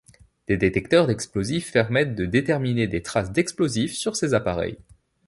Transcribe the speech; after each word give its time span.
Des 0.47 0.57
détecteurs 0.57 1.05
d'explosifs 1.05 1.71
permettent 1.71 2.15
de 2.15 2.25
déterminer 2.25 2.87
des 2.87 3.03
traces 3.03 3.31
d'explosifs 3.31 3.93
sur 3.95 4.15
ces 4.15 4.33
appareils. 4.33 4.79